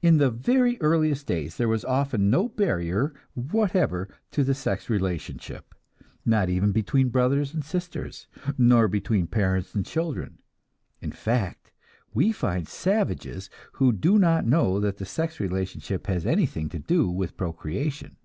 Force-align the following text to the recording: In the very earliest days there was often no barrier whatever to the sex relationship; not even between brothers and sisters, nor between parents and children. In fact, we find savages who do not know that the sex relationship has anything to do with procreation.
In 0.00 0.16
the 0.16 0.28
very 0.28 0.76
earliest 0.80 1.28
days 1.28 1.56
there 1.56 1.68
was 1.68 1.84
often 1.84 2.28
no 2.28 2.48
barrier 2.48 3.14
whatever 3.34 4.08
to 4.32 4.42
the 4.42 4.54
sex 4.54 4.90
relationship; 4.90 5.72
not 6.26 6.48
even 6.48 6.72
between 6.72 7.10
brothers 7.10 7.54
and 7.54 7.64
sisters, 7.64 8.26
nor 8.58 8.88
between 8.88 9.28
parents 9.28 9.72
and 9.72 9.86
children. 9.86 10.40
In 11.00 11.12
fact, 11.12 11.70
we 12.12 12.32
find 12.32 12.66
savages 12.66 13.50
who 13.74 13.92
do 13.92 14.18
not 14.18 14.44
know 14.44 14.80
that 14.80 14.96
the 14.96 15.06
sex 15.06 15.38
relationship 15.38 16.08
has 16.08 16.26
anything 16.26 16.68
to 16.70 16.80
do 16.80 17.08
with 17.08 17.36
procreation. 17.36 18.16